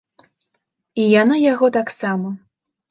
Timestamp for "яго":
1.53-1.65